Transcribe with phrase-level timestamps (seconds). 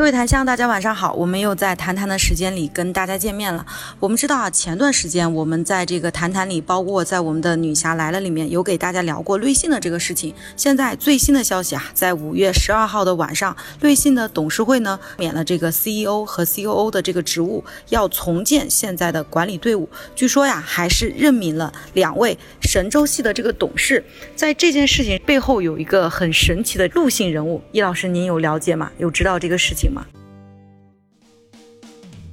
[0.00, 3.66] 各位檀香，大家晚上好，我们又在谈谈的时间里跟大家见面了。
[3.98, 10.34] 我们知道啊，前段时间我们在这个谈谈里，包括在我们的女侠来了里面有给大家聊过瑞信的这个事情。
[10.56, 19.86] 现在最新的消息啊，在五月十二号的晚上，瑞信的董事会呢免了这个 CEO 和 COO 的这个职务，要重建现在的管理队伍。
[20.16, 24.02] 据说呀，还是任命了两位神州系的这个董事。
[24.34, 28.90] 在这件事情背后有一个很神奇的陆姓人物，易老师您有了解吗？
[28.96, 30.06] 有知道这个事情吗？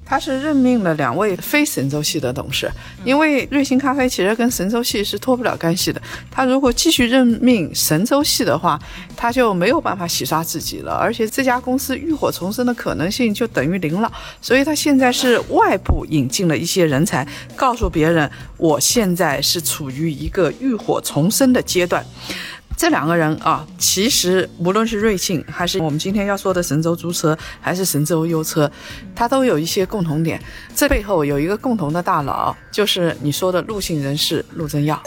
[0.09, 2.71] 他是任命了两位非神州系的董事，
[3.03, 6.01] 因为瑞幸咖啡其实跟神州系是脱不了干系的。
[6.31, 8.79] 他如果继续任命神州系的话，
[9.17, 14.09] 他就没有办法洗刷自己了，而且这家公司浴火重生的可能性就等于零了。
[14.41, 22.05] 所以他现在是外部引进了一些人才，告诉别人我现在是处于一个浴火重生的阶段。
[22.77, 28.71] 这两个人啊，其实无论是瑞幸，还是我们今天要说的神州租车，还是神州优车，
[29.15, 30.39] 它都有一些共同点。
[30.75, 35.01] 这背后有一个共同的大佬，就是你说的陆姓人士陆正耀。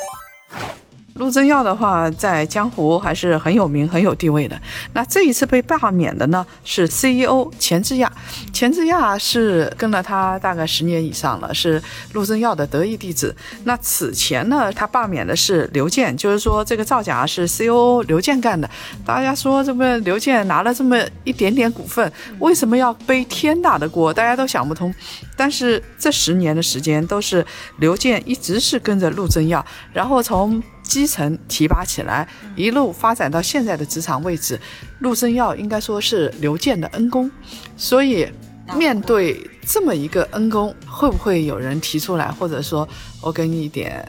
[1.20, 4.58] 陆正耀的话，在江湖还是很有名、很有地位的。
[4.94, 8.10] 那这一次被罢免的呢，是 CEO 钱志亚。
[8.54, 11.80] 钱志亚是跟了他大概十年以上了，是
[12.14, 13.36] 陆正耀的得意弟子。
[13.64, 18.68] 那此前呢，他罢免的是刘健，就是说这个造假是 CEO 刘健干的。
[19.05, 24.12] 大家说这么刘健拿了这么一点点股份，为什么要背天大的锅？
[24.14, 24.92] 大家都想不通。
[25.36, 27.44] 但是这十年的时间都是
[27.78, 29.62] 刘健一直是跟着陆正耀，
[29.92, 34.60] 然后从基层提拔起来，一路发展到现在的职场位置，
[34.98, 37.30] 陆正耀应该说是刘健的恩公，
[37.77, 38.28] 所以
[38.74, 42.86] 面对这么一个恩公，会不会有人提出来，或者说
[43.20, 44.05] 我给你一点，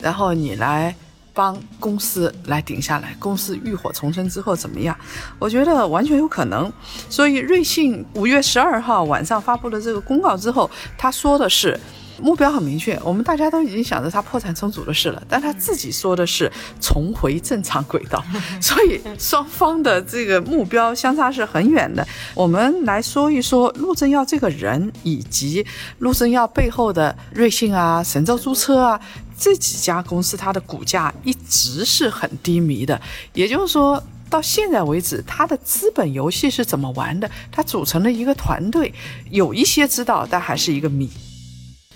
[0.00, 0.92] 然后你来
[1.32, 4.98] 帮公司来顶下来，公司浴火重生之后怎么样？
[5.38, 6.72] 我觉得完全有可能。
[7.08, 10.68] 所以瑞幸五月十二号晚上发布了这个公告之后，
[10.98, 11.78] 他说的是。
[12.20, 18.22] 目标很明确，我们大家都已经想着他破产重组的事了，但他自己说的是重回正常轨道，
[18.60, 22.06] 所以双方的这个目标相差是很远的。
[22.34, 25.64] 我们来说一说陆正耀这个人，以及
[25.98, 29.00] 陆正耀背后的瑞幸啊、神州租车啊
[29.38, 33.00] 这几家公司，它的股价一直是很低迷的。
[33.32, 37.30] 也就是说，到现在为止，他的资本游戏是怎么玩的？
[37.52, 38.92] 他组成了一个团队，
[39.30, 41.08] 有一些知道，但还是一个谜。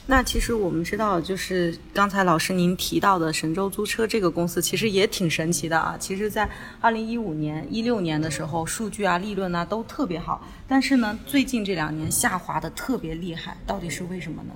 [0.06, 5.96] 那其实我们知道，就是刚才老师您提到的神州租车这个公司，其实也挺神奇的啊。
[5.98, 6.48] 其实，在
[6.80, 14.52] 二零一五年、一六年的时候，数据啊、利润啊都特别好，但是呢，最近这两年下滑的特别厉害，到底是为什么呢？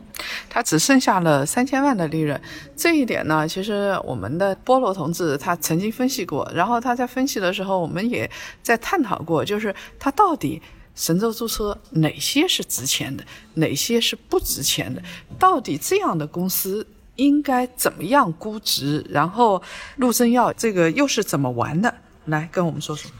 [0.50, 2.38] 它只剩下了三千万的利润，
[2.74, 8.28] 这一点呢，其实我们的菠萝同志他曾经分析过，然后他在分析的时候，我们也
[8.62, 10.60] 在探讨过，就是他到底。
[10.96, 13.22] 神州租车哪些是值钱的，
[13.54, 15.00] 哪些是不值钱的？
[15.38, 16.84] 到底这样的公司
[17.16, 19.04] 应该怎么样估值？
[19.10, 19.62] 然后
[19.96, 21.94] 陆正耀这个又是怎么玩的？
[22.24, 23.10] 来跟我们说说。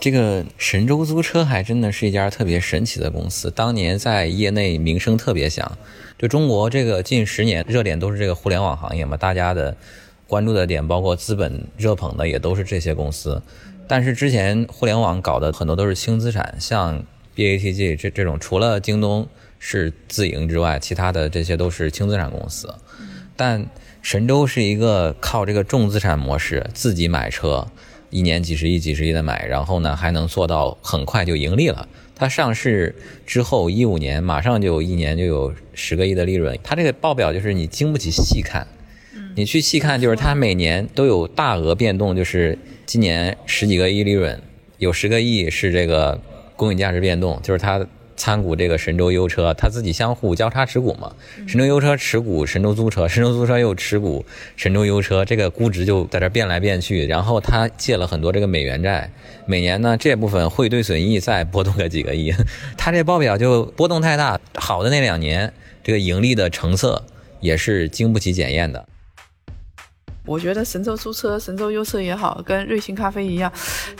[0.00, 5.78] 这个神州租车还真的是一家特别神奇的公司，当年在业内名声特别响。
[6.18, 9.76] 就中国这个近十年热点都是这个互联网行业嘛，大家的
[10.26, 13.40] 关注的点，包括资本热捧的也都是这些公司。
[13.92, 17.04] 但是之前互联网搞的很多都是轻资产，像
[17.36, 22.74] BATG 这这种，除了京东是自营之外，其他的这些都是轻资产公司。
[23.36, 23.66] 但
[24.00, 27.66] 神州是一个靠这个重资产模式，自己买车，
[28.08, 31.86] 一年几十亿、几十亿的买，然后呢还能做到很快就盈利了。
[32.14, 32.94] 它上市
[33.26, 36.58] 之后一五年，马上就一年就有十个亿的利润。
[36.64, 38.66] 它这个报表就是你经不起细看，
[39.36, 42.58] 你去细看就是它每年都有大额变动，就是。
[42.92, 44.38] 今年十几个亿利润，
[44.76, 46.20] 有十个亿是这个
[46.56, 47.86] 公允价值变动，就是它
[48.18, 51.10] 参股这个神州优车，它自己相互交叉持股嘛。
[51.48, 54.22] 神州优车持股神州租车，神州租车又持股
[54.56, 57.06] 神州优车，这个估值就在这变来变去。
[57.06, 59.10] 然后它借了很多这个美元债，
[59.46, 62.30] 每年呢这部分汇兑损益再波动个几个亿，
[62.76, 64.38] 它这报表就波动太大。
[64.56, 65.50] 好的那两年，
[65.82, 67.02] 这个盈利的成色
[67.40, 68.86] 也是经不起检验的。
[70.24, 73.52] 我觉得神州租车、神州优车也好，跟瑞幸咖啡一样，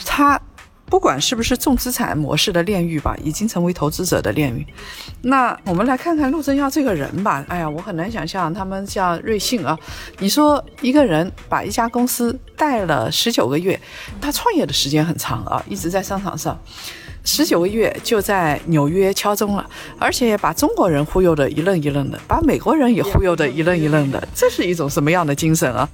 [0.04, 0.40] 它
[0.86, 4.64] 不管是不是重资产模式的炼狱吧，已经成为投资者的炼狱。
[5.22, 7.44] 那我们来看看陆正耀这个人吧。
[7.48, 9.76] 哎呀，我很难想象他们像瑞幸啊，
[10.18, 13.80] 你说一个人把一家公司带了十九个月，
[14.20, 16.56] 他创业的时间很长啊，一直在商场上，
[17.24, 25.88] 十九个月就在纽约敲钟了，而且把中国人忽悠的一愣一愣的，把美国人也忽悠的一愣一愣的，这是一种什么样的精神啊？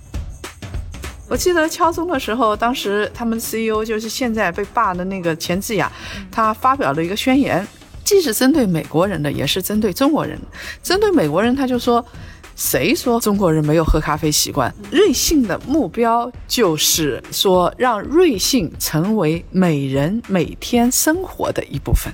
[1.29, 5.93] 我记得敲钟的时候，当时他们 CEO 就是现在被罢的那个钱志雅，
[6.31, 7.67] 他发表了一个宣言，
[8.03, 10.39] 既是针对美国人的，也是针对中国人。
[10.83, 12.03] 针对美国人，他就说
[12.57, 14.75] ：“谁说中国人没有喝咖啡习惯？
[14.91, 22.11] 瑞幸的目标就是说，让瑞幸成为每人每天生活的一部分。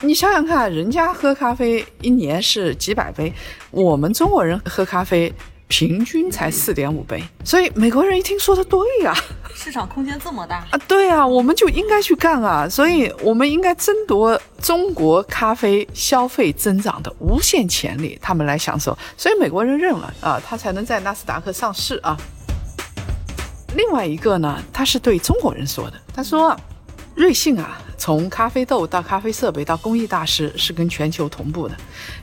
[0.00, 3.30] 你想想看，人家喝咖啡一年是几百杯，
[3.70, 5.30] 我们中国人喝咖啡。”
[5.66, 9.14] 平均才四点五杯，所以美国人一听说的对呀，
[9.54, 10.58] 市场空间这么大。
[10.70, 22.16] 啊，对呀，我们就应该去干啊，所以我们应该争夺中国咖啡消费增长的无限潜力，他们来享受，所以美国人认了啊，他才能在纳斯达克上市啊。
[23.74, 26.56] 另外一个呢，他是对中国人说的，他说，
[27.14, 31.74] 瑞幸啊，从咖啡豆到咖啡设备到工艺大师是跟全球同步的，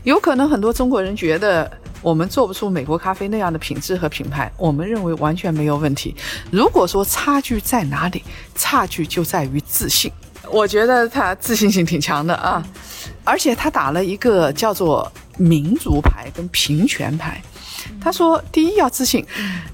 [0.04, 1.70] 有可能很多中国人觉得。
[2.04, 6.16] 我们做不出美国咖啡那样的品质和品牌，我们认为完全没有问题。
[6.50, 8.24] 如果说差距在哪里，
[8.56, 10.12] 差距就在于自信。
[10.50, 12.66] 我觉得他自信心挺强的啊，
[13.24, 17.40] 而且他打了一个叫做民族牌跟平权牌。
[18.00, 19.26] 他说，第一要自信，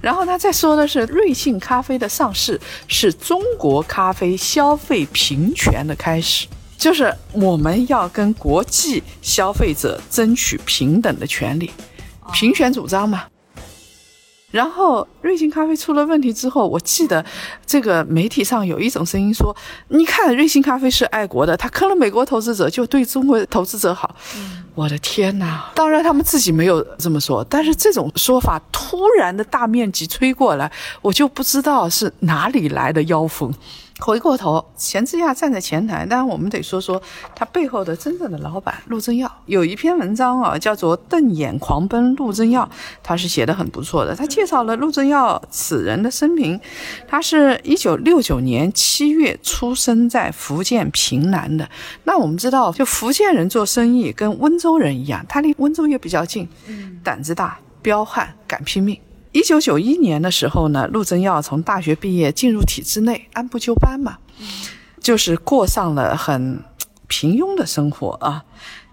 [0.01, 11.71] 然后他再说的是，瑞幸咖啡的上市是中国咖啡消费平权的开始，就是我们要跟国际消费者争取平等的权利。
[12.33, 13.23] 平权主张嘛，
[14.51, 17.23] 然后瑞幸咖啡出了问题之后，我记得
[17.65, 19.53] 这个媒体上有一种声音说
[19.89, 24.15] ：“你看，瑞幸咖啡是爱国的，他坑了美国投资者，就对中国投资者好。”
[24.73, 25.69] 我的天哪！
[25.75, 30.71] 当然他们自己没有这么说，但是这种说法突然的大面积吹过来，
[31.01, 33.53] 我就不知道是哪里来的妖风。
[33.99, 37.01] 回过头，钱志亚站在前台，但我们得说说
[37.35, 39.31] 他背后的真正的老板陆正耀。
[39.47, 42.63] 有一篇文章啊，叫做《瞪眼狂奔陆正耀》，
[43.01, 44.15] 他是写的很不错的。
[44.15, 46.59] 他介绍了陆正耀此人的生平。
[47.07, 51.67] 他是一九六九年七月出生在福建平南的。
[52.03, 56.47] 那我们知道，就福建人做生意跟温州人一样，他离温州也比较近，
[57.03, 58.99] 胆子大，彪悍，敢拼命。
[59.37, 64.17] 一九九一年的时候呢，陆正耀从大学毕业进入体制内，按部就班嘛，
[64.99, 66.59] 就是过上了很
[67.05, 68.43] 平庸的生活啊。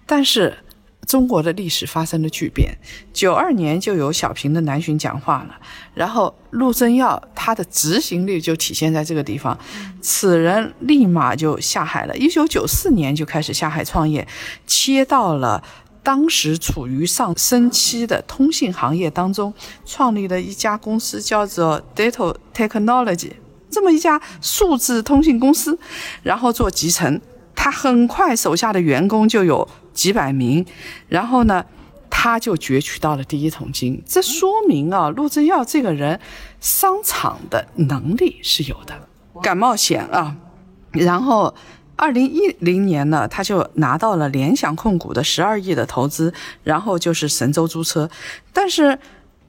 [0.04, 0.58] 但是
[1.06, 2.76] 中国的历史发生了巨变，
[3.14, 5.56] 九二年就有小平的南巡讲话了，
[5.94, 9.58] 然后陆正耀他的执行力就体现在这个地方，
[10.02, 12.14] 此人立马就下海了。
[12.18, 14.28] 一九九四年就开始下海创业，
[14.66, 15.64] 切到了。
[16.04, 19.52] 当时处于上升期的通信行业当中，
[19.86, 23.32] 创立了一家公司，叫做 Data Technology，
[23.70, 25.78] 这么一家数字通信公司，
[26.22, 27.18] 然后做集成。
[27.56, 30.66] 他很快手下的员工就有几百名，
[31.08, 31.64] 然后呢，
[32.10, 34.02] 他就攫取到了第一桶金。
[34.04, 36.20] 这说明啊，陆正耀这个人
[36.60, 39.08] 商场的能力是有的，
[39.42, 40.36] 敢冒险啊，
[40.92, 41.54] 然后。
[41.96, 46.32] 二零一零年呢，他就拿到了联想控股的十二亿的投资，
[46.62, 48.10] 然后就是神州租车。
[48.52, 48.98] 但是，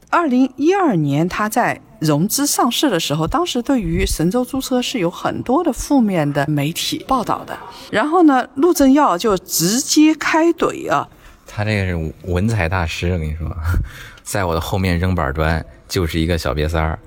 [0.10, 7.58] 二零一二年他在融资上市的时候，当时对于神州租车是有很多的负面的媒体报道的。
[7.92, 11.08] 然后呢，陆正耀就直接开怼啊！
[11.48, 13.50] 他这个是文采大师，我跟你说，
[14.24, 17.00] 在我的后面扔板砖就是一个小瘪三儿。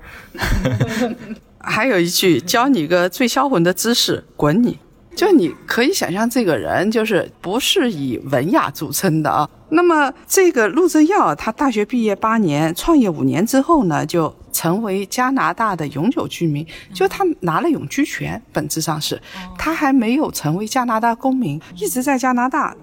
[1.59, 4.79] 还有一句，教你个最销魂的姿势，滚你！
[5.15, 9.49] 就你可以想象，这个人就是不是以文雅著称的啊。
[9.69, 19.21] 那么，这个陆正耀，他大学毕业八年，创业五年之后呢，就成为加拿大的永久居民，就他拿了永居权，本质上是
[19.57, 22.75] 他还没有成为加拿大公民，一直在加拿大。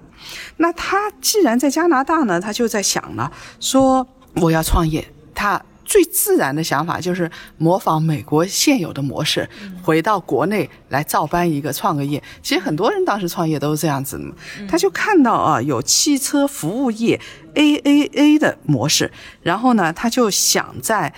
[0.57, 5.61] 那他既然在加拿大呢，他就在想了，说我要创业，他。
[5.87, 9.49] 最自然的想法就是模仿美国现有的模式，
[9.81, 12.21] 回到国内来照搬一个创个业。
[12.43, 14.35] 其实很多人当时创业都是这样子的嘛。
[14.69, 17.19] 他就看到啊，有汽车服务业
[17.55, 19.09] AAA 的模式，
[19.41, 21.13] 然后呢，他就想在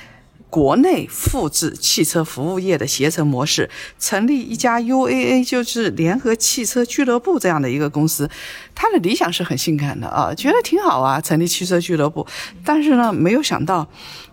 [0.51, 8.29] 国内复制汽车服务业的携程模式，成立一家 UAA，就是联合汽车俱乐部这样的一个公司。
[8.75, 12.27] 他的理想是很性感的啊，觉得挺好啊，成立汽车俱乐部。
[12.63, 13.87] 但是呢，没有想到。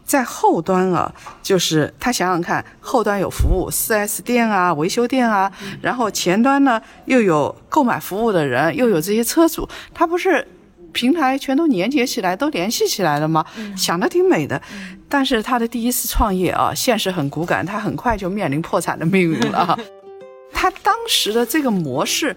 [0.07, 5.51] 在后端啊，就是他想想看，后端有服务，4S 店啊、维修店啊，
[5.83, 10.47] 然后前端呢又有购买服务的人，又有这些车主，他不是
[10.93, 13.45] 平台全都连接起来，都联系起来了吗？
[13.77, 14.63] 想的挺美的，
[15.09, 19.77] 但是他的第一次创业啊，现实很骨感，他很快就面临破产的命运了。
[20.55, 22.35] 他当时的这个模式。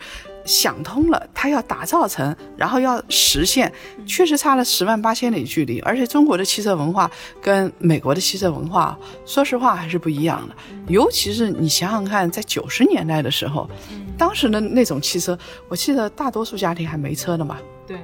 [0.50, 3.72] 想通了，他要打造成，然后要实现，
[4.08, 5.80] 确实差了十万八千里距离。
[5.82, 10.56] 而且中国的汽车文化跟美国的汽车文化，说实话还是不一样的。
[10.88, 13.70] 尤其是你想想看，在九十年代的时候，
[14.18, 15.38] 当时的那种汽车，
[15.68, 17.58] 我记得大多数家庭还没车呢嘛。
[17.86, 18.00] 对。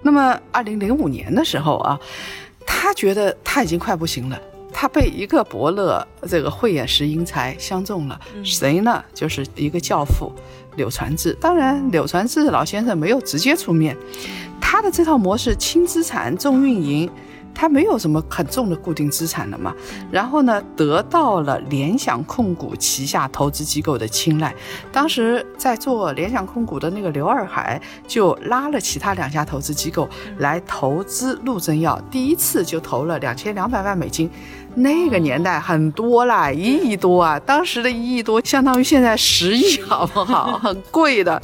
[0.00, 1.98] 那么二零零五年的时候啊，
[2.64, 4.40] 他觉得他已经快不行了。
[4.72, 9.02] 他被一个伯乐这个慧眼识英才相中了，谁呢？
[9.12, 10.32] 就是一个教父
[10.78, 11.36] 柳传志。
[11.38, 13.94] 当然，柳传志老先生没有直接出面，
[14.58, 17.10] 他的这套模式轻资产重运营。
[17.54, 19.74] 他没有什么很重的固定资产了嘛，
[20.12, 24.54] 然后呢，得到了联想控股旗下投资机构的青睐。
[24.92, 30.08] 当时在做联想控股的那个刘二海就拉了其他两家投资机构
[30.38, 34.30] 来投资陆正耀，第一次就投了两千两百万美金。
[34.74, 37.38] 那个年代很多啦，一亿多啊！
[37.40, 40.58] 当时的一亿多相当于现在十亿， 好不好？
[40.58, 41.40] 很贵的。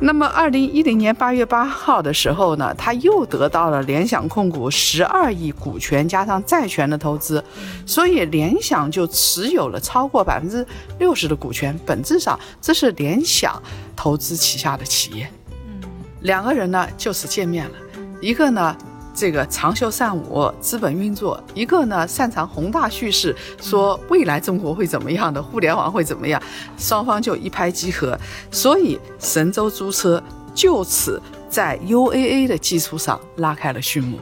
[0.00, 7.42] 那么，二零一零年八月八号的时候呢，他又得到了联想控股十二亿股权加上债权的投资，
[7.86, 10.66] 所以联想就持有了超过百分之
[10.98, 11.78] 六十的股权。
[11.86, 13.62] 本质上，这是联想
[13.96, 15.30] 投资旗下的企业。
[15.66, 15.80] 嗯，
[16.20, 17.72] 两个人呢就此见面了，
[18.20, 18.76] 一个呢。
[19.14, 26.42] 这个长袖善舞，资本运作；一个呢，擅长宏大叙事，说未来中国会怎么样的，互联网会怎么样，
[26.78, 28.18] 双方就一拍即合。
[28.50, 30.22] 所以神州租车
[30.54, 34.18] 就此在 UAA 的基础上拉开了序幕。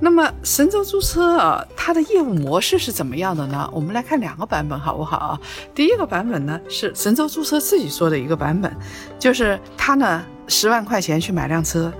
[0.00, 3.68] 那么神州租车啊，它的业务模式是怎么样的呢？
[3.72, 5.38] 我们来看两个版本好不好？
[5.74, 8.74] 第一个版本呢是神州租车自己说的一个版本，
[9.18, 11.92] 就是他呢十万块钱去买辆车。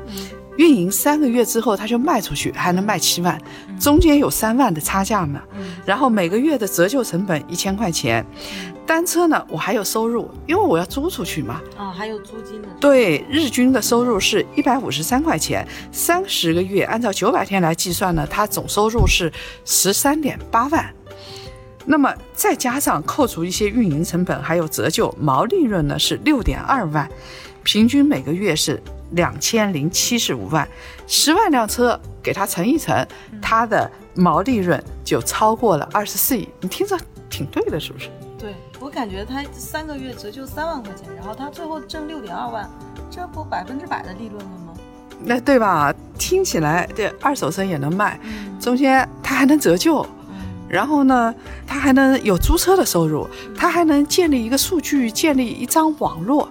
[0.56, 3.40] 运营三个月之后，他就卖出去，还能卖七万，
[3.80, 5.40] 中间有三万的差价呢。
[5.84, 8.24] 然后每个月的折旧成本一千块钱，
[8.86, 11.60] 单车呢，我还有收入，因为我要租出去嘛。
[11.76, 12.68] 啊，还有租金呢。
[12.78, 19.32] 对，日均的收入是一百五十三块钱，三十个月按照九百天来计算呢，他总收入是
[19.64, 20.88] 十三点八万。
[21.84, 27.06] 那么再加上扣除一些运营成本，还有折旧，毛利润呢是六点二万，
[27.62, 28.80] 平均每个月是。
[29.14, 30.68] 两千零七十五万，
[31.06, 33.06] 十万辆车给它乘一乘，
[33.42, 36.48] 它的毛利润就超过了二十四亿。
[36.60, 36.96] 你听着
[37.28, 38.08] 挺对的，是不是？
[38.38, 42.68] 对我感觉他三个月折旧三万块钱，然后他最后挣六点二万，
[43.10, 44.74] 这不百分之百的利润了吗？
[45.20, 45.94] 那对吧？
[46.18, 48.20] 听起来这二手车也能卖，
[48.60, 50.04] 中间它还能折旧，
[50.68, 51.34] 然后呢，
[51.66, 56.48] 他还能有租车的收入，他还能建立一个数据，建立一张网络，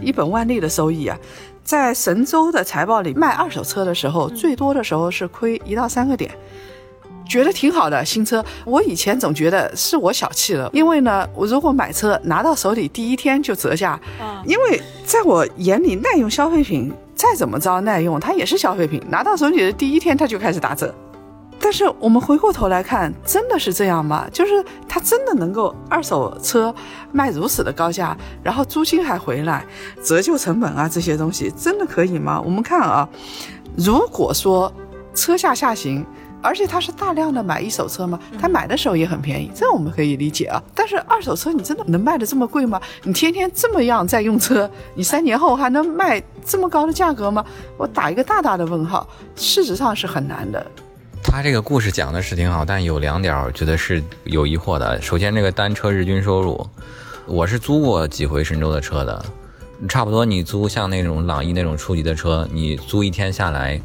[0.00, 1.18] 一本万利的收益啊！
[1.68, 6.34] 在神州的财报里，卖二手车的时候，最多的时候是亏一到三个点，
[7.28, 8.42] 觉得挺好的新车。
[8.64, 14.00] 我以前总觉得是我小气了，因为呢，我如果买车拿到手里第一天就折价，
[14.46, 20.94] 因为在我眼里，耐用消费品再怎么着耐用，它也是消费品，拿到手里的第一天它就开始打折。
[21.60, 24.26] 但是我们回过头来看，真的是这样吗？
[24.32, 26.74] 就是它真的能够二手车
[27.12, 29.66] 卖如此的高价，然后租金还回来，
[30.02, 32.40] 折旧成本啊这些东西真的可以吗？
[32.40, 33.08] 我们看啊，
[33.76, 34.72] 如果说
[35.14, 36.06] 车价下行，
[36.40, 38.18] 而且他是大量的买一手车吗？
[38.40, 40.62] 他买的时候也很便宜，这我们可以理解啊。
[40.74, 42.80] 但是二手车你真的能卖的这么贵吗？
[43.02, 47.44] 你天天这么样在用车，你三年后还能卖这么高的价格吗？
[47.76, 49.06] 我打一个大大的问号。
[49.34, 50.64] 事实上是很难的。
[51.30, 55.00] 他这个故事讲的是挺好，但有两点我觉得是有疑惑的。
[55.00, 56.66] 首先，这个单车日均收入，
[57.26, 59.24] 我是租过几回神州的车的，
[59.88, 63.78] 差不多你租像那种朗逸那种初级的车，你租一天下来，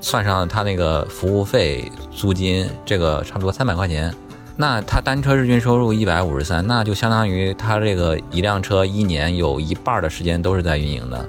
[0.00, 4.12] 算上他那个服务费、租金，这个差不多三百块钱。
[4.56, 11.28] 那他单车日均收入一百五十三，那就相当于他这个一辆车一年有一半的时间都是在运营的。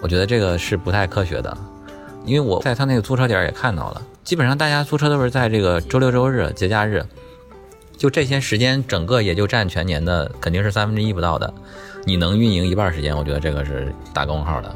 [0.00, 1.56] 我觉得这个是不太科学的，
[2.24, 4.02] 因为我在他那个租车点也看到了。
[4.28, 7.02] 基本上大家租车都是在这个周六周日节假日，
[7.96, 11.54] 就这些时间，整个也就占全年的肯定是三分之一不到的。
[12.04, 14.70] 你能运营一半时间，我觉得这个是打个问号的。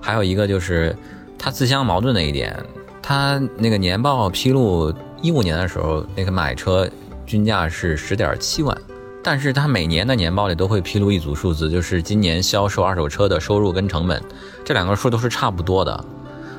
[0.00, 0.92] 还有一个就是
[1.38, 2.58] 他自相矛盾的一点，
[3.00, 6.84] 他那个年报披露一五年的时候，那个买车
[7.24, 8.76] 均价是十点七万，
[9.22, 14.20] 但是他每年的年报里都会披露一组数字，就是今年销售二手车的收入跟成本，
[14.64, 16.04] 这两个数都是差不多的。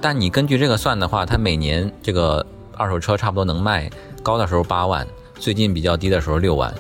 [0.08, 2.46] 但你根据这个算的话，它每年这个
[2.78, 3.92] 二手车差不多能卖
[4.24, 5.06] 高的时候八万，
[5.38, 6.74] 最近比较低的时候六万。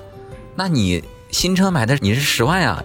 [0.55, 2.81] 那你新车买的你是十万呀？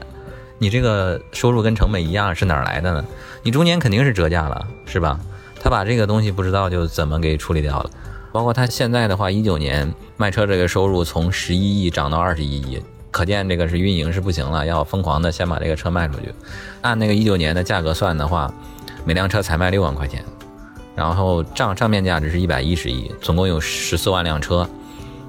[0.59, 3.05] 你这个收入跟成本一样，是哪儿来的呢？
[3.45, 5.21] 你中间肯定是折价了，是吧？
[5.63, 7.89] 他把这个东西不知道就怎么给处理掉了。
[8.33, 12.83] 包括他现在的话，一九年卖车这个收入从十一亿涨到二十一亿，
[13.13, 16.35] 可见这个是运营是不行了，要疯狂的先把这个车卖出去。
[16.81, 18.53] 按那个一九年的价格算的话，
[19.05, 20.25] 每辆车才卖六万块钱，
[20.95, 24.69] 然后账账面价值是一百一十亿，总共有十四万辆车，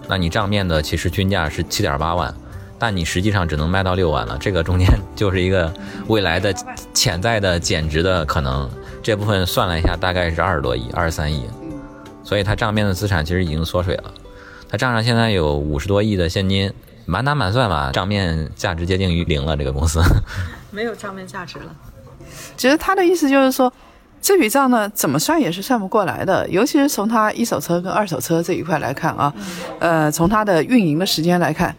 [0.07, 2.33] 那你账面的其实均价是七点八万，
[2.77, 5.73] 但你实际上只能卖到六万了，这个中间就是一个
[6.07, 6.53] 未来的
[6.93, 8.69] 潜在的减值的可能，
[9.01, 11.45] 这部分算了一下，大概是二十多亿，二十三亿。
[12.23, 14.13] 所以它账面的资产其实已经缩水了，
[14.69, 16.71] 它账上现在有五十多亿的现金，
[17.05, 19.57] 满打满算吧，账面价值接近于零了。
[19.57, 20.01] 这个公司
[20.71, 21.65] 没有账面价值了。
[22.55, 23.71] 其实他的意思就是说，
[24.21, 29.33] 这笔账呢，怎么算也是算不过来的，尤其是从他一手车跟二手车这一块来看啊，
[29.79, 31.75] 呃，从他的运营的时间来看。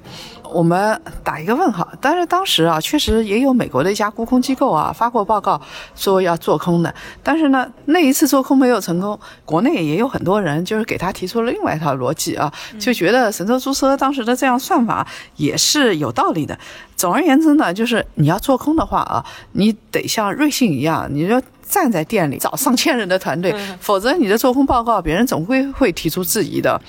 [0.53, 5.61] 我们打一个问号，但是当时啊，确实也有美国的一家沽空机构啊发过报告
[5.95, 9.19] 说要做空的，但是呢，那一次做空没有成功。
[9.45, 16.59] 国内也有很多人就是给他提出了另外一套逻辑啊，就觉得神州租车当时的这样算法也是有道理的。
[16.97, 26.81] 总而言之呢，就是你要做空的话啊，你得像瑞幸一样，你就站在店里找上千人的团队，否则你的做空报告别人总归会提出质疑的。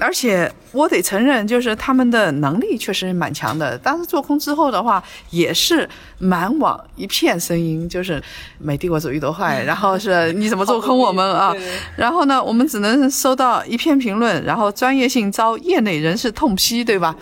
[0.00, 3.76] 而且我得承认，就是他们的能力确实蛮强的。
[3.78, 5.88] 当时做空之后的话，也是
[6.18, 8.20] 满网一片声音，就是
[8.58, 11.54] 美帝国主义多坏，然后是你怎么做空我们啊？
[11.96, 17.14] 然后呢，我们只能收到一片评论，然后专业性遭业内人士痛批，对吧？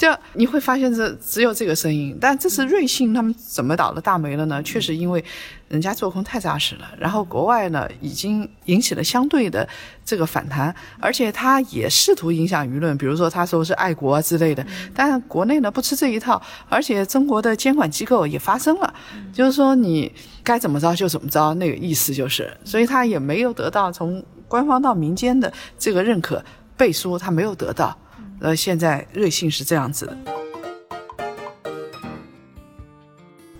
[0.00, 2.16] 就你会发现这只有这个声音。
[2.18, 4.62] 但这次瑞幸他们怎么倒了大霉了呢？
[4.62, 5.22] 确实因为。
[5.70, 9.68] 人家做空太扎实了，然后国外呢已经引起了相对的
[10.04, 18.92] 这个反弹，而且他也试图影响舆论，比如说他说是爱国啊之类的，但国内呢不吃这一套，而且中国的监管机构也发声了，
[19.32, 20.10] 就是说你
[20.42, 26.44] 该怎么着就怎么着，那个意思就是，所以他也没有得到从官方到民间的这个认可
[26.76, 27.96] 背书，他没有得到，
[28.40, 30.16] 呃，现在瑞幸是这样子的。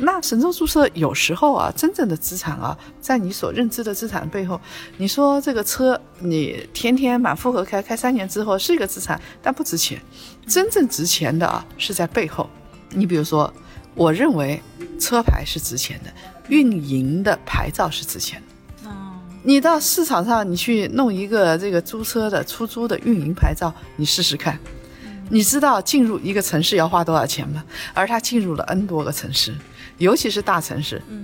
[0.02, 4.58] 那神州注册有时候啊，真正的资产啊，在你所认知的资产背后，
[4.96, 10.00] 你说这个车你天天满负荷开，开三年之后是一个资产，但不值钱。
[10.46, 12.48] 真正值钱的啊，是在背后。
[12.88, 13.52] 你比如说，
[13.94, 14.60] 我认为
[14.98, 16.10] 车牌是值钱的，
[16.48, 18.49] 运营的牌照是值钱的。
[19.42, 24.58] 你到市场上，你去弄一个这个租车的出租的运营牌照，你试试看，
[25.30, 27.64] 你知道进入一个城市要花多少钱吗？
[27.94, 29.54] 而他进入了 N 多个城市。
[29.98, 31.22] 尤其是大城市，嗯，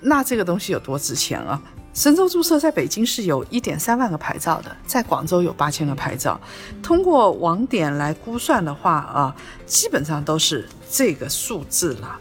[0.00, 1.60] 那这个东西有多值钱啊？
[1.94, 6.38] 神州租车在北京是有一点三万个牌照的，在广州有八千个牌照。
[6.82, 9.34] 通过网点来估算的话啊，
[9.66, 12.18] 基本上都是这个数字了。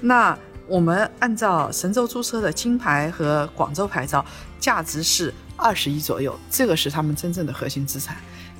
[0.00, 4.24] 那我们按照神州租车的金牌和广州牌照，
[4.58, 8.16] 价值是二十亿左右，这个是他们真正的核心资产。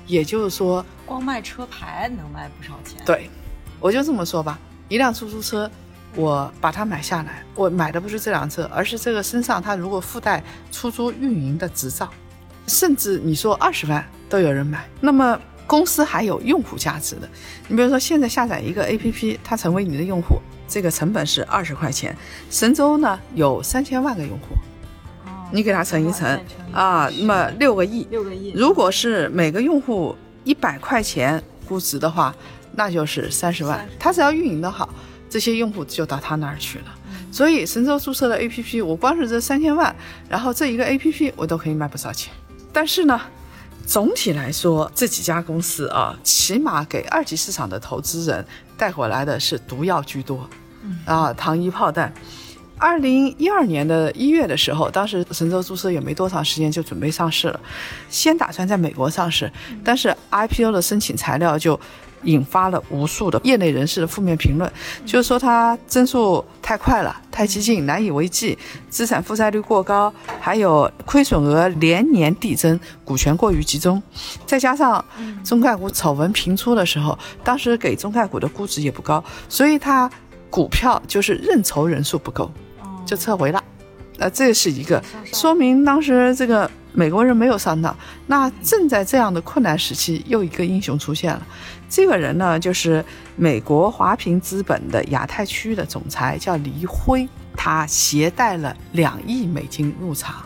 [0.06, 3.02] 也就是说，光卖车牌能卖不少钱。
[3.04, 3.28] 对，
[3.80, 5.70] 我就这么说吧，一辆出租车。
[6.14, 12.08] 我把它买下来，我买的不是这辆车，而是这个身上它如果附带出租运营的执照，
[12.66, 17.28] 甚至你说二十万都有人买，那么公司还有用户价值的。
[17.68, 22.16] 你比如说现在下载一个 APP，它成为你的用户，这个成本是二十块钱。
[22.48, 24.56] 神州呢有三千万个用户，
[25.56, 26.38] 你给它乘一乘
[26.70, 28.52] 啊，那么六个亿，六个亿。
[28.54, 30.14] 如果是每个用户
[30.44, 32.34] 一百块钱估值的话，
[32.74, 33.88] 那就是三十万。
[33.98, 34.88] 他只要运营的好。
[35.28, 36.84] 这些用户就到他那儿去了，
[37.32, 39.94] 所以神州注册的 APP，我光是这三千万，
[40.28, 42.32] 然后这一个 APP 我都可以卖不少钱。
[42.72, 43.20] 但是呢，
[43.84, 48.46] 总体来说，这几家公司啊，起码给二级市场的投资人
[48.78, 50.48] 带回来的是毒药居多，
[51.04, 52.14] 啊，糖衣炮弹。
[52.78, 57.60] 二零一二年的一月的时候，当时神州注册也没多长时间就准备上市了，
[58.08, 59.50] 先打算在美国上市，
[59.84, 61.78] 但是 IPO 的申请材料就。
[62.22, 64.68] 引发了无数的业内人士的负面评论，
[65.04, 68.58] 就是说它增速太快了，太激进，难以为继，
[68.88, 74.02] 资产负债率过高，还有亏损额连年递增，股权过于集中，
[74.44, 75.04] 再加上
[75.44, 80.10] 中概股丑闻频出的时候，当时给中概股的估值也不高，所以它
[80.50, 82.50] 股票就是认筹人数不够，
[83.06, 83.64] 就撤回了。
[84.18, 86.70] 那这是一个说明，当时这个。
[86.98, 87.94] 美国人没有上当，
[88.26, 91.46] 那正在这样的困难时期，又一个英雄出现了。
[91.90, 93.04] 这个人呢，就是
[93.36, 97.28] 美国华平资本的亚太区的总裁，叫黎辉。
[97.54, 100.36] 他携带了两亿美金入场，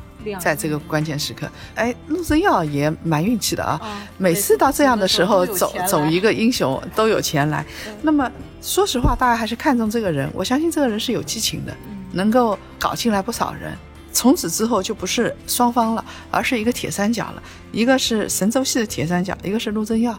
[0.40, 3.78] 在这个关键时刻，哎，陆正耀也蛮运气的啊。
[3.80, 7.64] 啊每次到这样的时候，走走一个英雄都有钱来。
[8.02, 8.28] 那么
[8.60, 10.28] 说实话，大家还是看重这个人。
[10.34, 11.72] 我相信这个人是有激情的，
[12.12, 13.76] 能够搞进来不少人。
[14.12, 17.42] 从此之后就不是双方了，而是一个铁三角了。
[17.70, 20.18] 一个是神州系的铁三角，一个是陆正耀，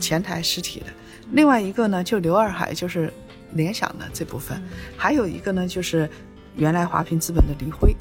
[0.00, 0.86] 前台实体的。
[1.32, 3.12] 另外一个呢，就刘二海，就是
[3.52, 4.60] 联想的这部分。
[4.96, 6.08] 还有一个呢，就是
[6.56, 7.94] 原来华平资本的黎辉。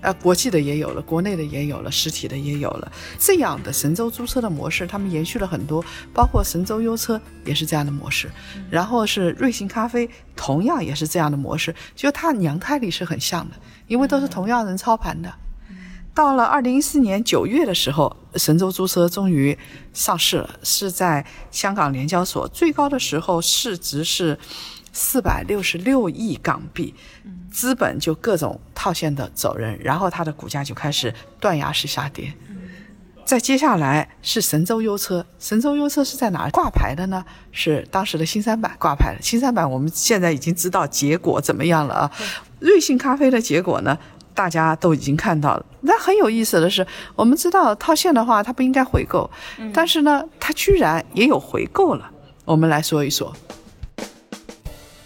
[0.00, 2.92] 呃，国际的也有了，国内的也有了，实体的也有了。
[3.18, 5.84] 这样的神州租车的模式，他们延续了很多，
[6.14, 8.30] 包括神州优车也是这样的模式，
[8.70, 13.56] 然后是瑞幸咖啡同样也是这样的模式，就它娘胎里是很像的，
[13.88, 15.34] 因为都是同样人操盘的。
[16.14, 19.56] 到了二零一四年九月的时候，神州租车终于
[19.92, 24.36] 上市了，是在香港联交所，最高的时候市值是
[24.92, 26.94] 四百六十六亿港币，
[27.50, 32.32] 资本就各种套现的走人，然后它的股价就开始断崖式下跌。
[33.24, 37.22] 再接下来是神州优车，神州优车是在哪儿挂牌的呢？
[37.52, 39.20] 是当时的新三板挂牌的。
[39.20, 42.10] 新三板我们现在已经知道结果怎么样了啊。
[42.58, 43.98] 瑞幸咖啡的结果呢，
[44.32, 45.66] 大家都已经看到了。
[45.82, 49.30] 那很有意思的是，我们知道套现的话，它不应该回购，
[49.74, 52.10] 但是呢，它居然也有回购了。
[52.46, 53.30] 我们来说一说。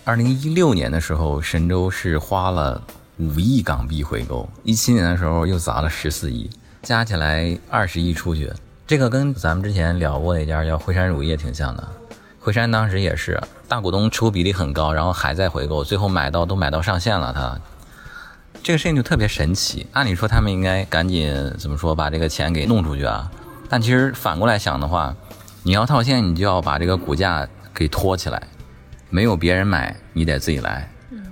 [0.04, 2.82] 二零一六年的时候，神州是花了
[3.18, 6.50] 五亿港币回购，一七年的时候又砸了十四亿，
[6.82, 8.52] 加起来二十亿出去。
[8.84, 11.88] 这个跟咱们之前聊过那家叫惠山乳业挺像的。
[12.40, 17.32] 惠山当时也是大股东持股比例很高，然后还在回购，最后买到都买到上限了。
[17.32, 17.56] 他
[18.60, 19.86] 这个事情就特别神奇。
[19.92, 23.30] 按理说他们应该赶紧怎么说把这个钱给弄出去啊？
[23.68, 25.14] 但其实反过来想的话，
[25.62, 28.48] 你要套现，你就要把这个股价给托起来。
[29.12, 30.88] 没有别人买，你得自己来。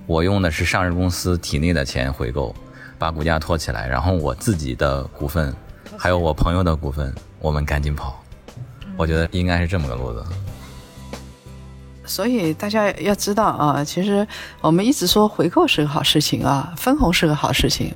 [0.07, 2.55] 我用的是上市公司体内的钱回购，
[2.99, 5.55] 把股价托起来，然后我自己的股份，
[5.97, 8.23] 还有我朋友的股份，我们赶紧跑。
[8.99, 10.23] 我觉得应该是这么个路子。
[12.05, 14.29] 所以大家要知道啊，其实
[14.61, 17.95] 我们一直说回购是个好事情啊，分红是个好事情，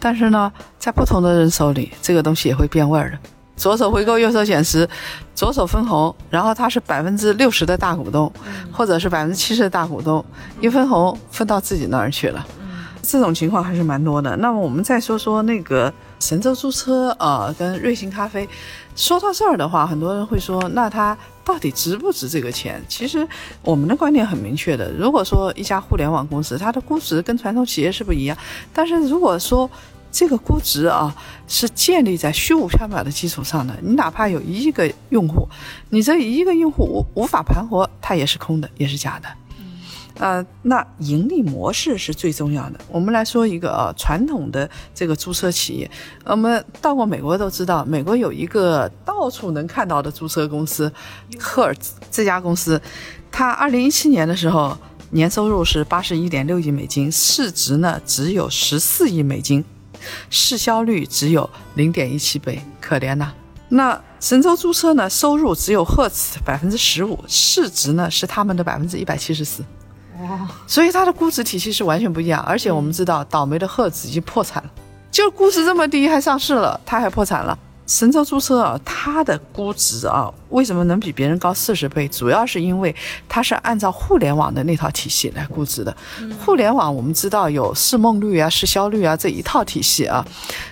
[0.00, 3.18] 但是呢，在不同的人手里，这个东西也会变味儿的。
[3.56, 4.88] 左手回购，右手减持，
[5.34, 8.30] 左手分红，然后他是百分之六十的大股东，
[8.70, 10.24] 或者是百分之七十的大股东，
[10.60, 12.46] 一分红分到自己那儿去了。
[13.02, 14.36] 这种情况还是蛮多的。
[14.38, 18.48] 那么我们再说说那个神州租车啊、呃，跟瑞幸咖啡。
[18.96, 22.82] 说到这儿的话，很多人会说，那它到底值不值这个钱？
[22.88, 23.26] 其实
[23.62, 24.90] 我们的观点很明确的。
[24.92, 28.36] 如果说一家互联网公司，它的估值跟传统企业是不一样，
[28.72, 29.70] 但是如果说
[30.16, 31.14] 这个估值啊
[31.46, 35.46] 是建立在虚无缥缈的基础上的，你哪怕有一亿个用户，
[35.90, 39.28] 你这一亿个用户无无法盘活，它也是空的，也是假的。
[40.18, 42.80] 呃，那盈利模式是最重要的。
[42.88, 45.90] 我们来说一个啊，传统的这个租车企业，
[46.24, 50.90] 我们到过美国都知道，美国有一个到处能看到的租车公司，
[51.38, 52.80] 赫尔兹这家公司，
[53.30, 54.74] 它二零一七年的时候
[55.10, 59.62] 年收入是八十一点六亿美金，市值呢只有十四亿美金，
[60.30, 63.32] 市销率只有零点一七倍，可怜呐。
[63.68, 69.64] 那神州租车呢，收入只有赫兹百分之十五，市值呢是他们的百分之一百七十四。
[70.20, 74.70] 哇 所以它的估值体系是完全不一样，而且我们知道，倒霉的赫兹已经破产了，
[75.10, 77.58] 就估值这么低还上市了，它还破产了。
[77.86, 82.08] 神州租车啊，它的估值啊，为什么能比别人高四十倍？
[82.08, 82.94] 主要是因为
[83.28, 85.96] 它是按照互联网的那套体系来估值的。
[86.44, 90.26] 互联网我们知道有市梦率啊、市销率啊这一套体系啊，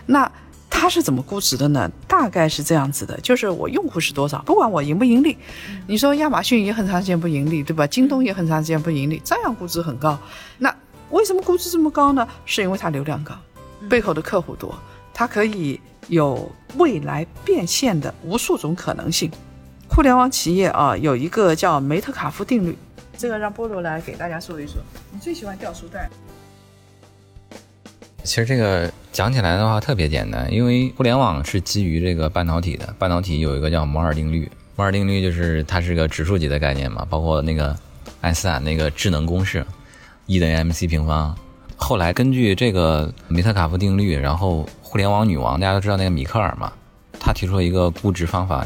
[0.06, 0.30] 那。
[0.76, 1.88] 它是怎么估值的呢？
[2.08, 5.38] 大概是这样子的，就是我用户是多少，不管我盈不盈利。
[5.86, 7.86] 你说亚马逊也很长时间不盈利，对吧？
[7.86, 10.18] 京东也很长时间不盈利，照样估值很高。
[10.58, 10.74] 那
[11.10, 12.26] 为什么估值这么高呢？
[12.44, 13.34] 是因为它流量高，
[13.88, 14.76] 背后的客户多，
[15.14, 19.30] 它可以有未来变现的无数种可能性。
[19.88, 22.76] 互联网企业啊，有一个叫梅特卡夫定律，
[23.16, 24.74] 这个让波罗来给大家说一说。
[25.12, 26.10] 你最喜欢掉书袋？
[28.24, 37.76] 其实这个讲起来的话特别简单，因为互联网是基于这个半导体的，半导体有一个叫摩尔定律，摩尔定律就是它是个指数级的概念嘛，包括那个
[38.20, 39.64] 爱因斯坦那个智能公式
[40.26, 41.36] ，E 等于 mc 平方。
[41.76, 46.72] 后来根据这个梅特卡夫定律，然后互联网女王大家都知道那个米克尔嘛，
[47.18, 48.64] 他提出了一个估值方法，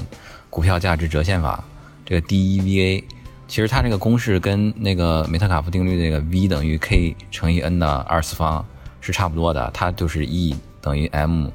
[0.51, 1.65] 股票价值折现法，
[2.05, 3.03] 这个 DEVA，
[3.47, 8.63] 其实它这个公式跟那个梅特卡夫定律那个 V 等于 K 乘以 N 的二次方。
[9.01, 11.47] 是差不多的，它就是 E 等于 M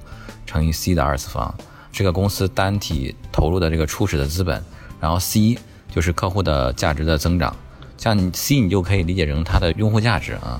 [0.47, 1.53] 乘以 C 的二次方。
[1.91, 4.59] 这个公司单体投入的这个初始的资本，
[4.99, 5.55] 然后 C
[5.91, 7.55] 就是客户的价值的增长。
[7.95, 10.59] 像 C 你就可以理解成它的用户价值啊。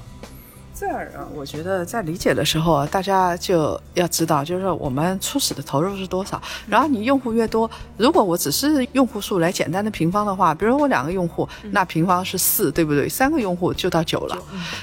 [0.84, 6.42] 这儿啊，我觉得在理解的时候啊，大家就要知道，就是说我们初始的投入是多少。
[6.68, 13.08] 然后你用户越多，如果我只是用户数来简单的平方的话，比如我两个用户，那平方是四，对不对？
[13.08, 14.38] 三个用户就到九了。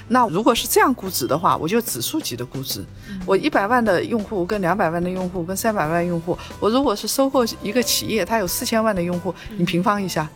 [0.08, 2.82] 那如果是这样估值的话，我就指数级的估值。
[3.26, 10.28] 我一百万的用户跟两百万的用户跟三百万用户，我如果是收购一个企业，它有四千万的用户，你平方一下。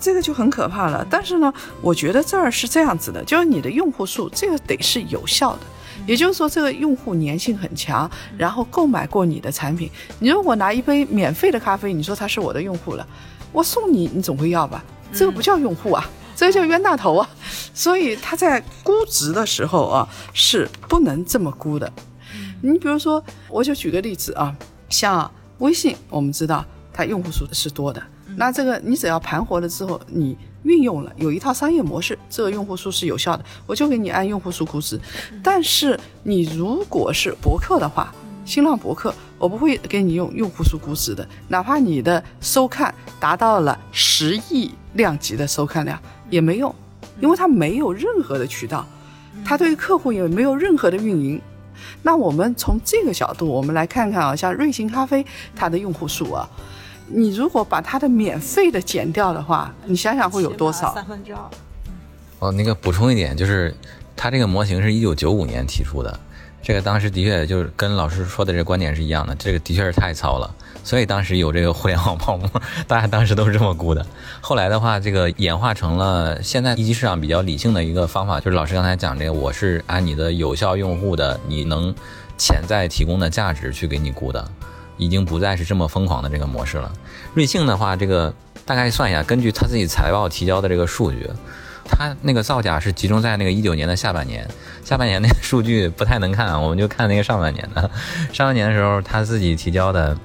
[0.00, 1.06] 这个就很可怕了。
[1.10, 5.60] 但是呢，我觉得这儿是这样子的，就是你的用户数，这个得是有效的，
[6.06, 9.90] 也就是说这个用户粘性很强，然后购买过你的产品。
[10.18, 13.06] 你如果拿一杯免费的咖啡，你说他是我的用户了，
[13.52, 14.82] 我送你，你总会要吧？
[15.12, 17.28] 这个不叫用户啊，这个叫冤大头啊。
[17.74, 21.92] 所以他在估值的时候啊，是不能这么估的。
[22.62, 24.54] 你比如说，我就举个例子啊，
[24.88, 28.02] 像微信，我们知道它用户数是多的。
[28.36, 34.98] 那这个你只要盘活了之后，你运用了有一套商业模式，这个用户数是有效的，我就给你按用户数估值。
[35.42, 38.14] 但是你如果是博客的话，
[38.44, 46.74] 新浪博客，我不会给你用用户数估值的，哪怕你的收看达到了十亿量级的收看量也没用，
[47.20, 48.86] 因为它没有任何的渠道，
[49.44, 51.40] 它对客户也没有任何的运营。
[52.02, 56.48] 那我们从这个角度，我们来看看啊，像瑞幸咖啡它的用户数啊。
[57.12, 60.94] 你如果把它的免费的减掉的话，你想想会有多少？
[60.94, 61.40] 三分之二。
[62.38, 63.74] 哦，那个补充一点，就是
[64.16, 66.18] 它这个模型是一九九五年提出的，
[66.62, 72.48] 这个当时的确就是跟老师说的这个观点是一样的，这个的确是太糙了，所以当时有这个互联网泡沫，
[72.88, 74.06] 大家当时都是这么估的。
[74.40, 81.94] 后来的话，这个演化成了现在一级市场比较理性的一个方法，就是老师刚才讲这个，我是按你的有效用户的你能
[82.38, 84.48] 潜在提供的价值去给你估的。
[85.00, 86.92] 已经不再是这么疯狂的这个模式了。
[87.32, 88.32] 瑞幸的话，这个
[88.66, 91.28] 大概算一下，根据他自己财报提交的这个数据，
[91.86, 94.46] 他那个造假是集中在那个一九年的下半年，
[94.84, 97.90] 下半年那个数据不太能看，我们就看那个上半年的。
[98.30, 100.16] 上半年的时候，他自己提交的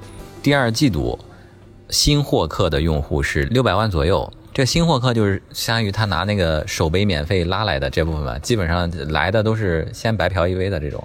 [0.43, 1.17] 第二季度
[1.89, 4.31] 新获客的用户是六百万左右。
[4.53, 11.01] 这新获客就是相当于他拿那个首杯免费拉来的这部分吧，基本上来的都是先白嫖一杯的这种。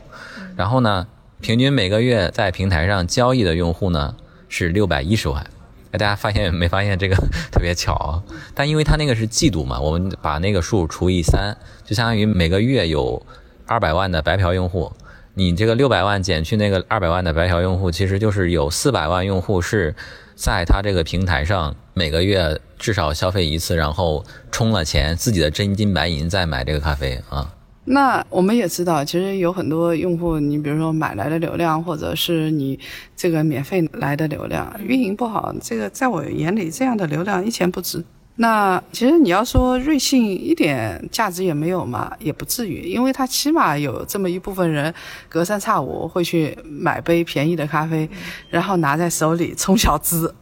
[0.56, 1.06] 然后呢？
[1.40, 4.14] 平均每个月在平台上交易的用户呢
[4.48, 5.44] 是六百一十万，
[5.90, 7.16] 大家发现没发现这个
[7.50, 8.22] 特别巧？
[8.54, 13.24] 但因为它那个是季度嘛，我们把那个数除以三，就相当于每个月有
[13.66, 14.92] 二百万的白嫖用户。
[15.34, 19.94] 你这个六百万减去那个二百万的白嫖用户，其实就是有四百万用户是
[20.34, 27.50] 在他这个平台上每个月至少消费一次，然后充了钱，自己的真金白银再买这个咖啡啊。
[27.92, 32.78] 那我们也知道，其实有很多用户，你比如说买来的流量，或者是你
[33.16, 38.04] 这个免费来的流量，运营不好，这个在我眼里，这样的流量一钱不值。
[38.36, 44.94] 那其实你要说瑞幸一点价值也没有嘛，也不至于，因为它起码有这么一部分人，
[45.28, 48.08] 隔三差五会去买杯便宜的咖啡，
[48.48, 50.32] 然后拿在手里充小资，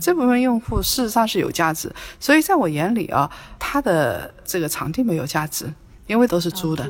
[0.00, 1.90] 这部分用户事实上是有价值。
[2.18, 5.72] 所以在我眼里啊，它的这个场地没有价值。
[6.06, 6.86] 因为都是租的，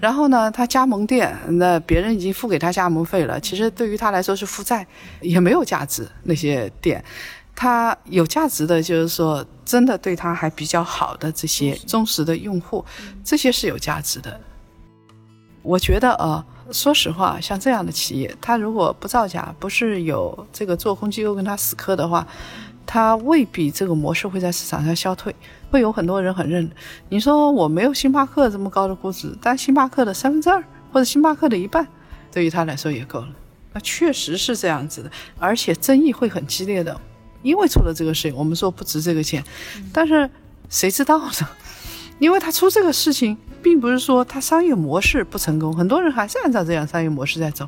[0.00, 4.86] 然后呢，他加盟店，那别人已经付给他加盟费了，其实对于他来说是负债，
[5.20, 6.08] 也没有价值。
[6.22, 7.04] 那些店，
[7.54, 12.84] 他有价值的就是说，真的对他还比较好的这些忠实的用户，
[13.24, 14.40] 这些是有价值的。
[15.62, 22.26] 我觉得啊，说实话，像这样的企业，他如果不造假，不是有这个做空机构跟他死磕的话。
[22.86, 25.34] 它未必这个模式会在市场上消退，
[25.70, 26.70] 会有很多人很认。
[27.08, 31.86] 你说我没有星巴克这么高的估值，但星巴克的三分之二或者星巴克的一半，
[32.30, 33.28] 对于他来说也够了。
[33.72, 37.00] 那确实是这样子的，而且争议会很激烈的，
[37.40, 39.42] 因为出了这个事情，我们说不值这个钱，
[39.92, 40.28] 但是
[40.68, 41.48] 谁知道呢？
[42.18, 47.66] 因为他出这个事情，并不是说他商业模式不成功，很多人还是按照这样商业模式在走，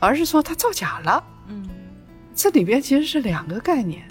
[0.00, 1.22] 而是说他造假了。
[1.48, 1.68] 嗯，
[2.34, 4.02] 这里边其实是两个概念。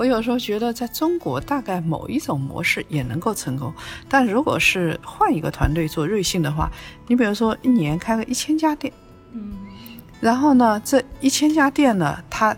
[0.00, 3.70] 我有时候觉得，在中国大概某一种模式也能够成功，
[4.08, 6.70] 但如果是换一个团队做瑞幸的话，
[7.06, 8.90] 你比如说一年开个一千家店，
[9.32, 9.52] 嗯，
[10.18, 12.56] 然后呢，这一千家店呢，它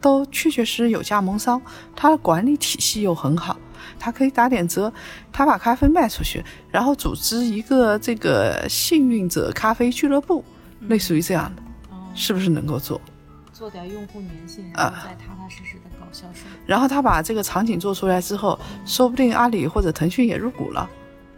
[0.00, 1.60] 都确确实实有加盟商，
[1.96, 3.58] 它的管理体系又很好，
[3.98, 4.92] 它可以打点折，
[5.32, 10.44] 它把咖啡卖出去，然后组织一个这个幸运者咖啡俱乐部，
[10.82, 11.62] 类似于这样的，
[12.14, 13.00] 是不是能够做？
[13.52, 15.90] 做点用户粘性，然后再踏踏实实的
[16.66, 20.88] 然后他把这个场景做出来之后，说不定阿里或者腾讯也入股了，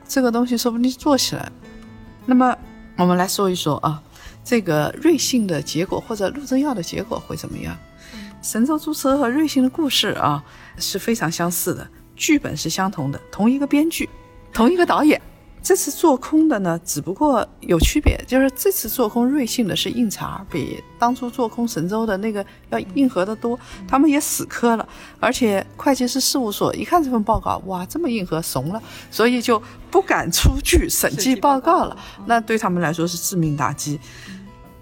[0.06, 1.50] 这个东西说不定做起来。
[2.24, 2.56] 那么
[2.96, 4.02] 我们来说一说啊，
[4.44, 7.76] 这个瑞幸的结果或者陆正耀的结果会怎么样？
[8.42, 10.44] 神州租车和瑞幸的故事啊
[10.76, 14.08] 是非常相似的，剧本是相同的，同一个编剧，
[14.52, 15.20] 同一个导演。
[15.66, 23.58] 这次做空的呢，只不过有区别，就是这次做空瑞幸的是硬茬，比当初做空神州的那个要硬核的多。
[23.88, 31.96] 他们也死磕了，而且会计师事务所一看这份报告，哇，这么硬核，怂了，所以就不敢出具审计报告了。
[32.26, 33.98] 那对他们来说是致命打击。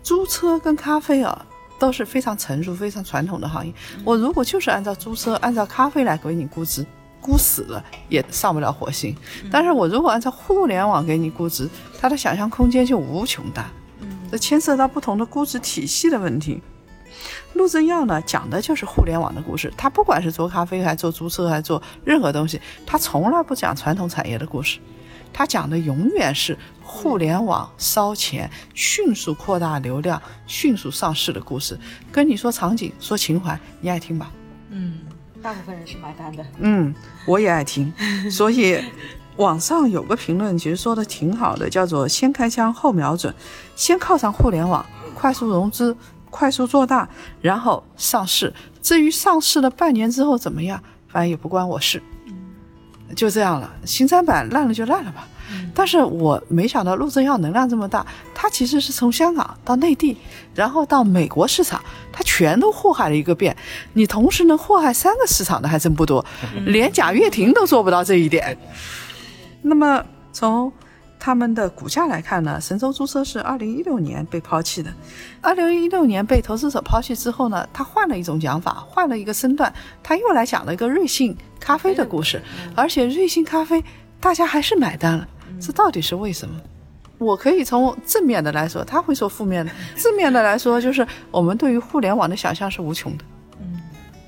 [0.03, 1.47] 租车跟咖啡啊，
[1.79, 3.73] 都是非常成熟、非常传统的行业。
[4.05, 6.85] 我如果就是按照租车、按照咖啡来给你估值。
[7.25, 9.17] 估死了也上不了火星，
[9.51, 11.67] 但是我如果按照互联网给你估值，
[11.99, 13.71] 它的想象空间就无穷大。
[14.31, 16.61] 这牵涉到不同的估值体系的问题。
[17.55, 24.79] 陆正耀呢讲的就是互联网的故事，他不管是做咖啡，还做租车，还做任何东西，他从来不讲传统产业的故事，
[25.33, 31.79] 他讲的永远是互联网烧钱、迅速扩大流量、迅速上市的故事。
[32.13, 34.31] 跟你说场景，说情怀，你爱听吧？
[34.69, 34.99] 嗯。
[35.44, 36.94] 大部分人是买单的，嗯，
[37.26, 37.92] 我也爱听，
[38.33, 38.83] 所以
[39.37, 43.33] 网上有个评论其实说的挺好的，叫做“先开枪后瞄准”，
[43.76, 45.94] 先靠上互联网，快速融资，
[46.30, 47.07] 快速做大，
[47.42, 48.50] 然后上市。
[48.80, 52.02] 至于上市了半年之后怎么样，反正也不关我事，
[53.14, 53.70] 就这样了。
[53.85, 55.28] 新三板烂了就烂了吧。
[55.75, 60.17] 但是我没想到陆正耀能量这么大，他其实是从香港到内地，
[60.55, 61.83] 然后到美国市场，
[62.13, 63.57] 他全都祸害了一个遍。
[63.93, 66.25] 你同时能祸害三个市场的还真不多，
[66.65, 68.57] 连贾跃亭都做不到这一点。
[69.63, 70.73] 那么从
[71.19, 74.93] 他们的股价来看呢，神州租车是二零一六年被抛弃的。
[75.41, 82.43] 二零一六年被投资者抛弃之后呢，他换了一种讲法，换了一个身段，他又来讲了一个瑞幸咖啡的故事，
[82.77, 83.83] 而且瑞幸咖啡
[84.21, 85.27] 大家还是买单了。
[85.61, 86.61] 这到底是为什么？
[87.19, 89.71] 我可以从正面的来说，他会说负面的。
[89.97, 93.25] 正面的来说，就是我们对于互联网的想象是无穷的。
[93.61, 93.81] 嗯，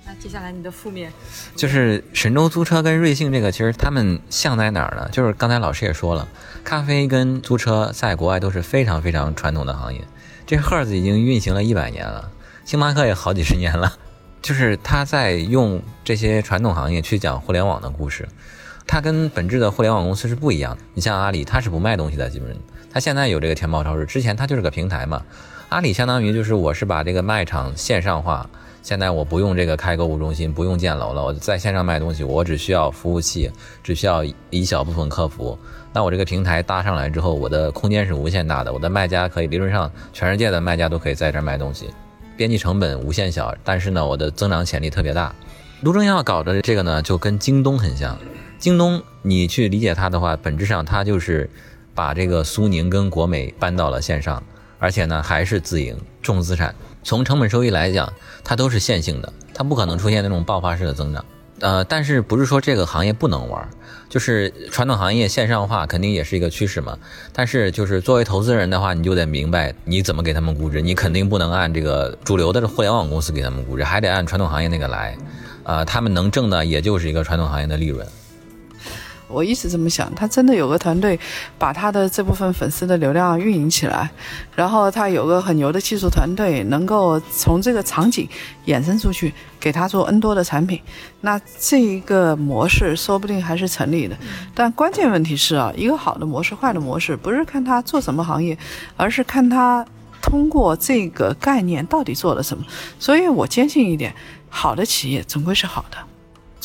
[0.07, 1.13] 那接下来你的负面，
[1.57, 5.09] 就是神州租车跟瑞幸这个，其实他们像在哪儿呢？
[5.11, 6.29] 就是刚才老师也说了，
[6.63, 10.01] 咖啡跟租车在国外都是非常非常传统的行业。
[10.47, 12.31] 这赫子已经运行了一百年了，
[12.65, 13.93] 星巴克也好几十年了，
[14.41, 18.29] 就是他在用这些传统行业去讲互联网的故事。
[18.87, 20.83] 它跟本质的互联网公司是不一样的。
[20.95, 22.57] 你像阿里，它是不卖东西的，基本上。
[22.93, 25.23] 它现在有这个天猫超市，之前它就是个平台嘛。
[25.69, 28.49] 阿里相当于就是我是把这个卖场线上化，
[28.83, 33.51] 现在我不用这个开购物中心，不用建楼了，我在线上卖东西，我只需要服务器，
[33.83, 35.59] 只需要一小部分客服。
[35.93, 41.91] 那我这个平台搭上来之后，我的空间是无限大的，我的卖家可以理论上全世界的卖家都可以在这儿卖东西，
[42.37, 45.35] 边际成本无限小，但是呢，我的增长潜力特别大。
[45.81, 48.17] 卢正耀搞的这个呢，就跟京东很像。
[48.59, 51.49] 京东，你去理解它的话，本质上它就是
[51.95, 54.43] 把这个苏宁跟国美搬到了线上，
[54.79, 56.75] 而且呢还是自营重资产。
[57.03, 61.25] 从成本收益来讲，它都是线性的，它不可能出现那种爆发式的增长。
[61.61, 63.67] 呃，但是不是说这个行业不能玩？
[64.09, 66.99] 就是传统行业线上化肯定也是一个趋势嘛。
[67.33, 75.17] 但是就是作为投资人的话，你就得明白你怎么给他们估值，你肯定不能按这个主流的互联网公司给他们估值，还得按传统行业那个来。
[75.63, 78.07] 呃，他们能挣的也就是一个传统行业的利润。
[79.29, 81.19] 我一直这么想，他真的有个团队，
[81.59, 84.11] 把他的这部分粉丝的流量运营起来，
[84.55, 88.29] 然后他有个很牛的技术团队，能够从这个场景
[88.67, 90.81] 衍生出去，给他做 N 多的产品，
[91.21, 94.17] 那这一个模式说不定还是成立的。
[94.55, 98.57] 但关键问题是啊，一个好的模式、坏的模式，不是看他做什么行业，
[98.97, 99.85] 而是看他
[100.23, 102.65] 通过这个概念到底做了什么。
[102.99, 104.15] 所以我坚信一点，
[104.49, 105.99] 好的企业总归是好的。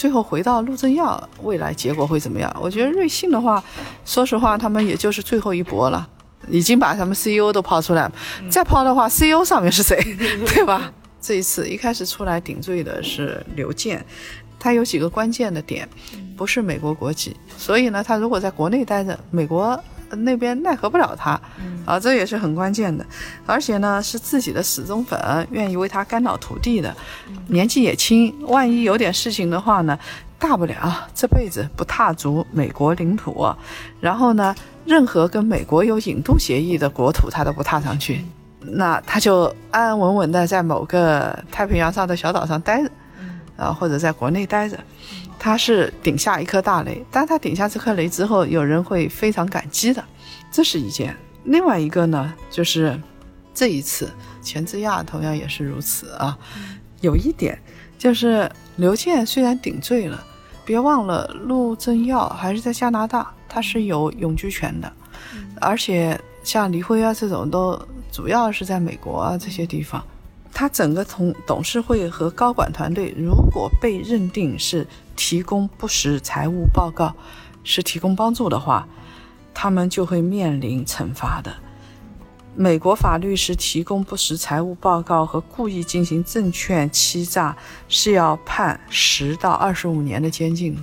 [0.01, 2.51] 最后回到陆正耀，未来结果会怎么样？
[2.59, 3.63] 我觉得瑞幸的话，
[4.03, 6.09] 说实话，他们也就是最后一搏了，
[6.49, 8.11] 已经把他们 CEO 都抛出来了，
[8.49, 9.95] 再抛的话，CEO 上面是谁，
[10.55, 10.91] 对吧？
[11.21, 14.03] 这一次一开始出来顶罪的是刘健，
[14.59, 15.87] 他有几个关键的点，
[16.35, 19.79] 不是美国国籍，所以呢，他如果在国内待着，美国。
[20.17, 21.39] 那边奈何不了他，
[21.85, 23.05] 啊，这也是很关键的，
[23.45, 26.95] 而且呢是自己的死忠粉，愿意为他肝脑涂地的，
[27.47, 29.97] 年纪也轻，万一有点事情的话呢，
[30.37, 33.47] 大不了这辈子不踏足美国领土，
[33.99, 38.23] 然后呢，任何跟美国有引渡协议的国土他都不踏上去，
[38.59, 42.89] 那他就安安稳稳的在某个太平洋上的小岛上待着，
[43.57, 44.77] 啊，或者在国内待着。
[45.39, 50.03] 他是顶下一颗大雷，但他顶下这颗雷之后，有人会非常感激的，
[50.51, 51.15] 这是一件。
[51.45, 52.99] 另外一个呢，就是
[53.51, 54.11] 这一次
[54.43, 56.37] 钱之亚同样也是如此啊。
[56.99, 57.57] 有一点
[57.97, 60.23] 就是刘健虽然顶罪了，
[60.63, 64.93] 别忘了陆正耀还是在加拿大，他是有永居权的，
[65.59, 67.81] 而且像李辉啊这种都
[68.11, 70.03] 主要是在美国啊这些地方。
[70.53, 74.85] 他整个同董事会和高管团队，如果被认定是
[75.15, 77.15] 提供不实财务报告，
[77.63, 78.87] 是提供帮助的话，
[79.53, 81.51] 他们就会面临惩罚的。
[82.53, 87.55] 美国法律是提供不实财务报告和故意进行证券欺诈，
[87.87, 90.77] 是要判十到二十五年的监禁。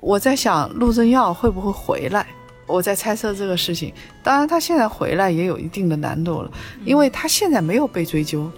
[0.00, 2.26] 我在想陆正耀会不会回来？
[2.66, 3.92] 我在猜测这个事情。
[4.22, 6.50] 当然，他现在回来也有一定的难度了，
[6.84, 8.50] 因为他现在没有被追究，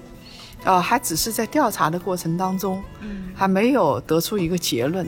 [0.67, 2.83] 啊，还只是在调查的过程当中，
[3.35, 5.07] 还没有得出一个结论。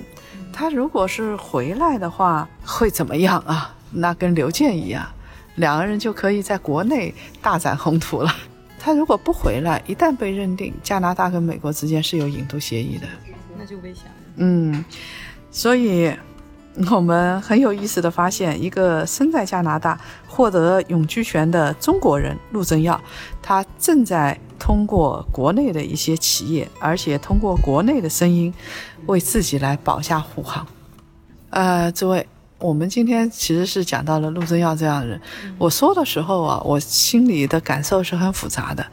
[0.53, 3.75] 他如果是回来的话，会怎么样啊？
[3.91, 5.07] 那跟刘健一样。
[5.57, 8.33] 两个人就可以在国内大展宏图了。
[8.79, 13.09] 他如果不回来，一旦被认定加拿大跟美国之间是有引渡协议的，
[13.59, 14.13] 那就危险了。
[14.37, 14.85] 嗯，
[15.51, 16.13] 所以
[16.91, 23.01] 我们很有意思的发现，一个身在加拿大获得永居权的中国人陆正耀，
[23.43, 28.55] 他正在通过国内的一些企业，而且通过国内的声音，
[29.07, 30.67] 为自己来保驾护航。
[31.51, 32.27] 呃，诸位。
[32.61, 35.21] 我们今天其实是讲到了陆正耀这样的人。
[35.59, 38.85] 我说的时候啊，我心里的感受是很复杂的。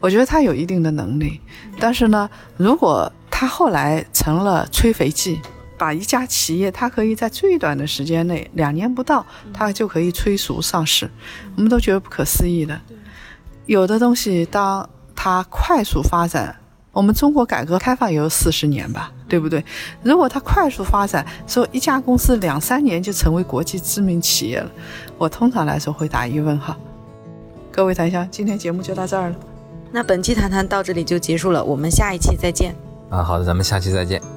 [0.00, 1.40] 我觉得他有一定的能力，
[1.80, 2.28] 但是呢，
[2.58, 5.40] 如果他后来成了催肥剂，
[5.78, 11.10] 把一家企业，它可以在最短的时间内，两年不到，它就可以催熟上市，
[11.56, 12.80] 我们都觉得不可思议的。
[13.66, 16.56] 有的东西，当它快速发展。
[16.92, 19.62] 我们中国改革开放也有四十年吧，对不对？
[20.02, 24.70] 如果它快速发展，说一家公司两三年就成为国际知名企业了，
[25.18, 26.74] 我通常来说会打一问号。
[27.70, 29.36] 各位檀香，今天节目就到这儿了。
[29.92, 32.74] 那本期谈谈到这里就结束了，我们下一期再见。
[33.10, 34.35] 啊，好的，咱们下期再见。